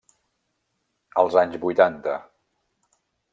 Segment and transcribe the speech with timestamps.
[1.23, 2.17] Als anys vuitanta.